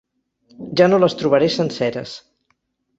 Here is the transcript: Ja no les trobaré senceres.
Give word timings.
Ja 0.81 0.87
no 0.93 1.01
les 1.05 1.17
trobaré 1.21 1.53
senceres. 1.59 2.19